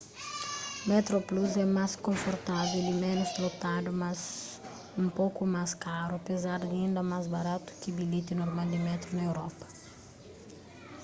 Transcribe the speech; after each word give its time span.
metroplus 0.87 1.57
é 1.57 1.65
más 1.77 1.93
konfortável 2.05 2.81
y 2.93 2.93
ménus 3.03 3.31
lotadu 3.43 3.89
mas 4.03 4.17
un 5.01 5.07
poku 5.19 5.41
más 5.55 5.69
karu 5.83 6.13
apézar 6.17 6.59
di 6.69 6.77
inda 6.87 7.01
más 7.11 7.25
baratu 7.35 7.69
ki 7.81 7.89
bilheti 7.97 8.33
normal 8.41 8.67
di 8.71 8.79
métru 8.87 9.09
na 9.13 9.23
europa 9.31 9.65